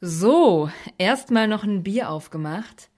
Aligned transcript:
So, 0.00 0.70
erstmal 0.96 1.48
noch 1.48 1.64
ein 1.64 1.82
Bier 1.82 2.10
aufgemacht. 2.10 2.88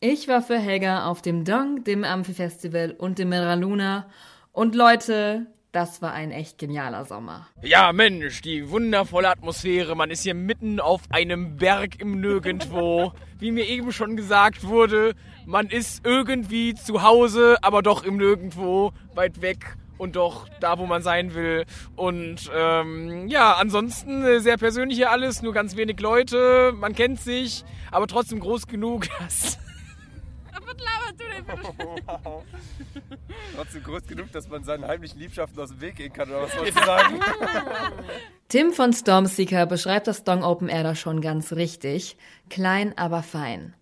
Ich 0.00 0.28
war 0.28 0.42
für 0.42 0.58
Helga 0.58 1.06
auf 1.06 1.22
dem 1.22 1.46
Dong, 1.46 1.82
dem 1.84 2.04
Amphi-Festival 2.04 2.94
und 2.98 3.18
dem 3.18 3.30
Meraluna. 3.30 4.10
Und 4.52 4.74
Leute, 4.74 5.46
das 5.70 6.02
war 6.02 6.12
ein 6.12 6.30
echt 6.30 6.58
genialer 6.58 7.06
Sommer. 7.06 7.48
Ja, 7.62 7.90
Mensch, 7.94 8.42
die 8.42 8.68
wundervolle 8.68 9.30
Atmosphäre. 9.30 9.96
Man 9.96 10.10
ist 10.10 10.24
hier 10.24 10.34
mitten 10.34 10.78
auf 10.78 11.00
einem 11.08 11.56
Berg 11.56 11.98
im 11.98 12.20
Nirgendwo. 12.20 13.14
Wie 13.38 13.50
mir 13.50 13.66
eben 13.66 13.90
schon 13.90 14.14
gesagt 14.14 14.62
wurde, 14.62 15.14
man 15.46 15.68
ist 15.68 16.04
irgendwie 16.04 16.74
zu 16.74 17.02
Hause, 17.02 17.56
aber 17.62 17.80
doch 17.80 18.04
im 18.04 18.18
Nirgendwo, 18.18 18.92
weit 19.14 19.40
weg 19.40 19.78
und 20.02 20.16
doch 20.16 20.48
da, 20.58 20.78
wo 20.78 20.86
man 20.86 21.00
sein 21.00 21.32
will. 21.32 21.64
Und 21.94 22.50
ähm, 22.52 23.28
ja, 23.28 23.54
ansonsten 23.54 24.24
äh, 24.24 24.40
sehr 24.40 24.56
persönlich 24.56 24.98
hier 24.98 25.12
alles, 25.12 25.42
nur 25.42 25.52
ganz 25.52 25.76
wenig 25.76 26.00
Leute, 26.00 26.72
man 26.76 26.92
kennt 26.94 27.20
sich, 27.20 27.64
aber 27.92 28.08
trotzdem 28.08 28.40
groß 28.40 28.66
genug, 28.66 29.06
dass 29.20 29.58
Was 30.52 30.76
laberst 30.78 31.20
du 31.20 31.24
denn? 31.24 32.06
Wow. 32.24 32.42
Trotzdem 33.56 33.82
groß 33.84 34.06
genug, 34.08 34.32
dass 34.32 34.48
man 34.48 34.64
seinen 34.64 34.86
heimlichen 34.86 35.20
Liebschaften 35.20 35.60
aus 35.60 35.70
dem 35.70 35.80
Weg 35.80 35.96
gehen 35.96 36.12
kann, 36.12 36.28
oder 36.28 36.42
was 36.42 36.52
soll 36.52 36.66
ich 36.66 36.74
sagen? 36.74 37.20
Tim 38.48 38.72
von 38.72 38.92
Stormseeker 38.92 39.66
beschreibt 39.66 40.08
das 40.08 40.24
Dong 40.24 40.42
Open 40.42 40.68
Air 40.68 40.82
da 40.82 40.94
schon 40.96 41.20
ganz 41.20 41.52
richtig. 41.52 42.16
Klein, 42.50 42.92
aber 42.98 43.22
fein. 43.22 43.74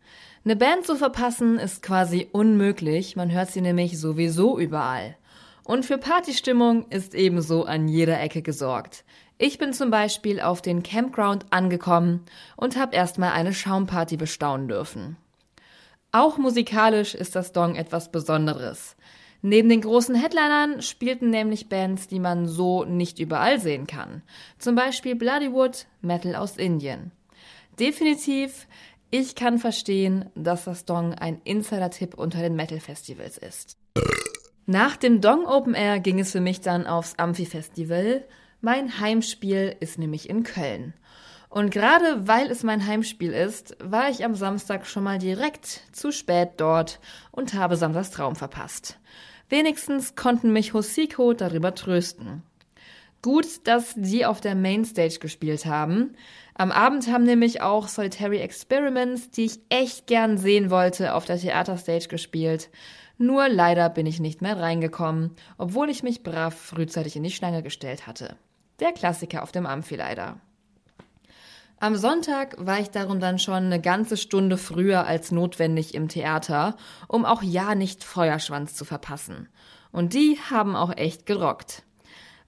Eine 0.45 0.57
Band 0.57 0.85
zu 0.85 0.97
verpassen 0.97 1.59
ist 1.59 1.83
quasi 1.83 2.29
unmöglich, 2.31 3.17
man 3.17 3.31
hört 3.31 3.51
sie 3.51 3.61
nämlich 3.63 3.99
sowieso 3.99 4.59
überall. 4.59 5.17
Und 5.71 5.87
für 5.87 5.99
Partystimmung 5.99 6.89
ist 6.91 7.15
ebenso 7.15 7.65
an 7.65 7.87
jeder 7.87 8.21
Ecke 8.21 8.43
gesorgt. 8.43 9.05
Ich 9.39 9.57
bin 9.57 9.73
zum 9.73 9.93
Beispiel 9.93 10.41
auf 10.41 10.63
den 10.63 10.83
Campground 10.83 11.47
angekommen 11.51 12.25
und 12.57 12.77
habe 12.77 12.97
erstmal 12.97 13.31
eine 13.31 13.55
Schaumparty 13.55 14.17
bestaunen 14.17 14.67
dürfen. 14.67 15.17
Auch 16.11 16.39
musikalisch 16.39 17.15
ist 17.15 17.37
das 17.37 17.53
Dong 17.53 17.77
etwas 17.77 18.11
Besonderes. 18.11 18.97
Neben 19.43 19.69
den 19.69 19.83
großen 19.83 20.17
Headlinern 20.17 20.83
spielten 20.83 21.31
nämlich 21.31 21.69
Bands, 21.69 22.09
die 22.09 22.19
man 22.19 22.49
so 22.49 22.85
nicht 22.85 23.21
überall 23.21 23.61
sehen 23.61 23.87
kann. 23.87 24.23
Zum 24.59 24.75
Beispiel 24.75 25.15
Bloodywood, 25.15 25.87
Metal 26.01 26.35
aus 26.35 26.57
Indien. 26.57 27.13
Definitiv, 27.79 28.67
ich 29.13 29.37
kann 29.37 29.61
verstehen, 29.61 30.31
dass 30.35 30.65
das 30.65 30.85
Dong 30.85 31.15
ein 31.15 31.41
Insider-Tipp 31.45 32.15
unter 32.15 32.41
den 32.41 32.57
Metal-Festivals 32.57 33.39
ist. 33.39 33.80
Nach 34.73 34.97
dem 34.97 35.21
Dong 35.21 35.47
Open 35.47 35.75
Air 35.75 35.99
ging 35.99 36.21
es 36.21 36.31
für 36.31 36.41
mich 36.41 36.61
dann 36.61 36.87
aufs 36.87 37.15
Amphi-Festival. 37.17 38.25
Mein 38.61 39.01
Heimspiel 39.01 39.75
ist 39.81 39.99
nämlich 39.99 40.31
in 40.31 40.45
Köln. 40.45 40.95
Und 41.49 41.73
gerade 41.73 42.29
weil 42.29 42.49
es 42.53 42.63
mein 42.63 42.87
Heimspiel 42.87 43.33
ist, 43.33 43.77
war 43.83 44.11
ich 44.11 44.25
am 44.25 44.37
Samstag 44.37 44.87
schon 44.87 45.03
mal 45.03 45.19
direkt 45.19 45.81
zu 45.91 46.13
spät 46.13 46.51
dort 46.59 47.01
und 47.33 47.55
habe 47.55 47.75
Samstags 47.75 48.13
Traum 48.13 48.37
verpasst. 48.37 49.01
Wenigstens 49.49 50.15
konnten 50.15 50.53
mich 50.53 50.73
Hosiko 50.73 51.33
darüber 51.33 51.75
trösten. 51.75 52.45
Gut, 53.23 53.67
dass 53.67 53.93
die 53.97 54.25
auf 54.25 54.41
der 54.41 54.55
Mainstage 54.55 55.19
gespielt 55.21 55.67
haben. 55.67 56.17
Am 56.55 56.73
Abend 56.73 57.13
haben 57.13 57.25
nämlich 57.25 57.61
auch 57.61 57.89
Solitary 57.89 58.39
Experiments, 58.39 59.31
die 59.31 59.45
ich 59.45 59.61
echt 59.69 60.07
gern 60.07 60.39
sehen 60.39 60.71
wollte, 60.71 61.15
auf 61.15 61.27
der 61.27 61.39
Theaterstage 61.39 62.09
gespielt. 62.09 62.71
Nur 63.19 63.51
leider 63.51 63.91
bin 63.91 64.07
ich 64.07 64.21
nicht 64.21 64.41
mehr 64.41 64.59
reingekommen, 64.59 65.37
obwohl 65.59 65.91
ich 65.91 66.03
mich 66.03 66.23
brav 66.23 66.55
frühzeitig 66.55 67.17
in 67.17 67.23
die 67.23 67.31
Schlange 67.31 67.63
gestellt 67.63 68.07
hatte. 68.07 68.37
Der 68.81 68.93
Klassiker 68.93 69.43
auf 69.43 69.53
dem 69.53 69.67
Amphi 69.67 69.97
leider. 69.97 70.41
Am 71.79 71.97
Sonntag 71.97 72.57
war 72.59 72.81
ich 72.81 72.91
darum 72.91 73.21
dann 73.21 73.39
schon 73.39 73.65
eine 73.65 73.81
ganze 73.81 74.17
Stunde 74.17 74.57
früher 74.57 75.07
als 75.07 75.33
notwendig 75.33 75.95
im 75.95 76.09
Theater, 76.09 76.77
um 77.09 77.27
auch 77.27 77.43
ja 77.43 77.75
nicht 77.75 78.05
Feuerschwanz 78.05 78.75
zu 78.75 78.87
verpassen. 78.87 79.51
Und 79.93 80.15
die 80.15 80.39
haben 80.51 80.77
auch 80.77 80.97
echt 80.97 81.27
gerockt. 81.27 81.83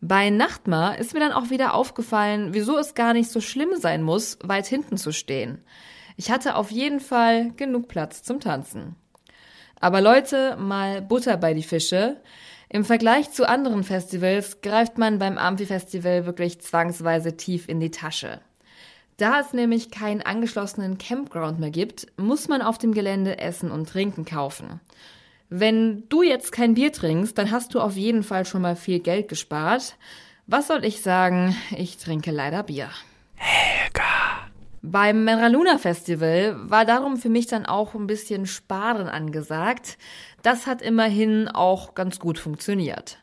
Bei 0.04 0.30
Nachtmar 0.30 0.98
ist 0.98 1.14
mir 1.14 1.20
dann 1.20 1.30
auch 1.30 1.50
wieder 1.50 1.74
aufgefallen, 1.74 2.54
wieso 2.54 2.76
es 2.76 2.94
gar 2.94 3.12
nicht 3.12 3.30
so 3.30 3.40
schlimm 3.40 3.76
sein 3.76 4.02
muss, 4.02 4.36
weit 4.42 4.66
hinten 4.66 4.96
zu 4.96 5.12
stehen. 5.12 5.62
Ich 6.16 6.32
hatte 6.32 6.56
auf 6.56 6.72
jeden 6.72 6.98
Fall 6.98 7.52
genug 7.52 7.86
Platz 7.86 8.24
zum 8.24 8.40
Tanzen. 8.40 8.96
Aber 9.78 10.00
Leute, 10.00 10.56
mal 10.56 11.02
Butter 11.02 11.36
bei 11.36 11.54
die 11.54 11.62
Fische. 11.62 12.20
Im 12.68 12.84
Vergleich 12.84 13.30
zu 13.30 13.48
anderen 13.48 13.84
Festivals 13.84 14.60
greift 14.60 14.98
man 14.98 15.20
beim 15.20 15.38
Amphi-Festival 15.38 16.26
wirklich 16.26 16.60
zwangsweise 16.60 17.36
tief 17.36 17.69
in 17.69 17.78
die 17.78 17.92
Tasche. 17.92 18.40
Da 19.19 19.38
es 19.38 19.52
nämlich 19.52 19.92
keinen 19.92 20.22
angeschlossenen 20.22 20.98
Campground 20.98 21.60
mehr 21.60 21.70
gibt, 21.70 22.08
muss 22.16 22.48
man 22.48 22.60
auf 22.60 22.76
dem 22.76 22.92
Gelände 22.92 23.38
Essen 23.38 23.70
und 23.70 23.88
Trinken 23.88 24.24
kaufen. 24.24 24.80
Wenn 25.54 26.08
du 26.08 26.22
jetzt 26.22 26.50
kein 26.50 26.72
Bier 26.72 26.92
trinkst, 26.94 27.36
dann 27.36 27.50
hast 27.50 27.74
du 27.74 27.80
auf 27.80 27.94
jeden 27.94 28.22
Fall 28.22 28.46
schon 28.46 28.62
mal 28.62 28.74
viel 28.74 29.00
Geld 29.00 29.28
gespart. 29.28 29.96
Was 30.46 30.68
soll 30.68 30.82
ich 30.82 31.02
sagen? 31.02 31.54
Ich 31.76 31.98
trinke 31.98 32.30
leider 32.30 32.62
Bier. 32.62 32.88
Beim 34.80 35.24
Meraluna 35.24 35.76
Festival 35.76 36.56
war 36.70 36.86
darum 36.86 37.18
für 37.18 37.28
mich 37.28 37.48
dann 37.48 37.66
auch 37.66 37.94
ein 37.94 38.06
bisschen 38.06 38.46
Sparen 38.46 39.08
angesagt. 39.08 39.98
Das 40.42 40.66
hat 40.66 40.80
immerhin 40.80 41.48
auch 41.48 41.94
ganz 41.94 42.19
gut 42.19 42.38
funktioniert. 42.38 43.19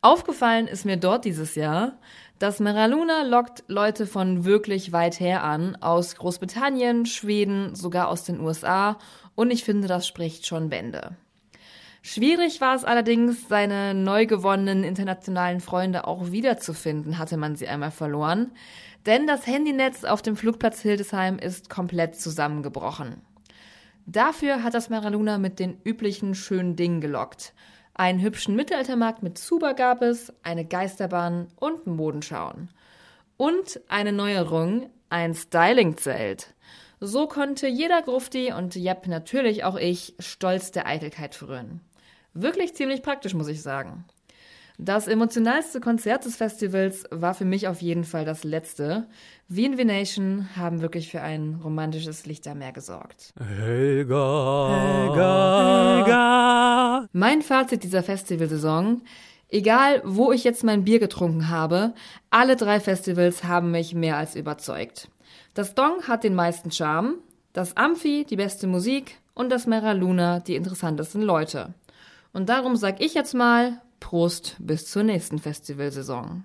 Aufgefallen 0.00 0.66
ist 0.66 0.84
mir 0.84 0.96
dort 0.96 1.24
dieses 1.24 1.54
Jahr, 1.54 2.00
dass 2.40 2.58
Meraluna 2.58 3.22
lockt 3.22 3.62
Leute 3.68 4.08
von 4.08 4.44
wirklich 4.44 4.90
weit 4.90 5.20
her 5.20 5.44
an, 5.44 5.76
aus 5.76 6.16
Großbritannien, 6.16 7.06
Schweden, 7.06 7.76
sogar 7.76 8.08
aus 8.08 8.24
den 8.24 8.40
USA 8.40 8.98
und 9.36 9.52
ich 9.52 9.62
finde, 9.62 9.86
das 9.86 10.08
spricht 10.08 10.44
schon 10.44 10.70
Bände. 10.70 11.16
Schwierig 12.02 12.60
war 12.60 12.76
es 12.76 12.84
allerdings, 12.84 13.48
seine 13.48 13.92
neu 13.92 14.26
gewonnenen 14.26 14.84
internationalen 14.84 15.60
Freunde 15.60 16.06
auch 16.06 16.30
wiederzufinden, 16.30 17.18
hatte 17.18 17.36
man 17.36 17.56
sie 17.56 17.68
einmal 17.68 17.90
verloren. 17.90 18.52
Denn 19.06 19.26
das 19.26 19.46
Handynetz 19.46 20.04
auf 20.04 20.22
dem 20.22 20.36
Flugplatz 20.36 20.80
Hildesheim 20.80 21.38
ist 21.38 21.70
komplett 21.70 22.20
zusammengebrochen. 22.20 23.22
Dafür 24.06 24.62
hat 24.62 24.74
das 24.74 24.90
Maraluna 24.90 25.38
mit 25.38 25.58
den 25.58 25.80
üblichen 25.84 26.34
schönen 26.34 26.76
Dingen 26.76 27.00
gelockt. 27.00 27.52
Einen 27.94 28.20
hübschen 28.22 28.54
Mittelaltermarkt 28.54 29.22
mit 29.22 29.38
Zuber 29.38 29.74
gab 29.74 30.02
es, 30.02 30.32
eine 30.42 30.64
Geisterbahn 30.64 31.48
und 31.56 31.86
Modenschauen. 31.86 32.70
Und 33.36 33.80
eine 33.88 34.12
Neuerung, 34.12 34.88
ein 35.10 35.34
Stylingzelt. 35.34 36.54
So 37.00 37.26
konnte 37.26 37.68
jeder 37.68 38.02
Grufti 38.02 38.52
und 38.52 38.74
Jepp 38.74 39.06
natürlich 39.06 39.64
auch 39.64 39.76
ich 39.76 40.14
stolz 40.18 40.72
der 40.72 40.86
Eitelkeit 40.86 41.34
frönen. 41.34 41.80
Wirklich 42.34 42.74
ziemlich 42.74 43.02
praktisch, 43.02 43.34
muss 43.34 43.48
ich 43.48 43.62
sagen. 43.62 44.04
Das 44.80 45.08
emotionalste 45.08 45.80
Konzert 45.80 46.24
des 46.24 46.36
Festivals 46.36 47.04
war 47.10 47.34
für 47.34 47.44
mich 47.44 47.66
auf 47.66 47.82
jeden 47.82 48.04
Fall 48.04 48.24
das 48.24 48.44
letzte. 48.44 49.08
Wien 49.48 49.76
V-Nation 49.76 50.50
haben 50.54 50.80
wirklich 50.82 51.10
für 51.10 51.20
ein 51.20 51.58
romantisches 51.64 52.26
Lichtermeer 52.26 52.70
gesorgt. 52.70 53.32
Helga. 53.38 54.68
Helga. 54.70 55.96
Helga. 55.96 57.08
Mein 57.12 57.42
Fazit 57.42 57.82
dieser 57.82 58.04
Festivalsaison. 58.04 59.02
Egal, 59.48 60.00
wo 60.04 60.30
ich 60.30 60.44
jetzt 60.44 60.62
mein 60.62 60.84
Bier 60.84 61.00
getrunken 61.00 61.48
habe, 61.48 61.92
alle 62.30 62.54
drei 62.54 62.78
Festivals 62.78 63.42
haben 63.42 63.72
mich 63.72 63.94
mehr 63.94 64.16
als 64.16 64.36
überzeugt. 64.36 65.08
Das 65.54 65.74
Dong 65.74 66.02
hat 66.08 66.24
den 66.24 66.34
meisten 66.34 66.70
Charme, 66.70 67.16
das 67.52 67.76
Amphi 67.76 68.24
die 68.28 68.36
beste 68.36 68.66
Musik 68.66 69.18
und 69.34 69.50
das 69.50 69.66
Mera 69.66 69.92
Luna 69.92 70.40
die 70.40 70.56
interessantesten 70.56 71.22
Leute. 71.22 71.74
Und 72.32 72.48
darum 72.48 72.76
sag 72.76 73.00
ich 73.00 73.14
jetzt 73.14 73.34
mal 73.34 73.80
Prost 74.00 74.56
bis 74.58 74.86
zur 74.86 75.02
nächsten 75.02 75.38
Festivalsaison. 75.38 76.44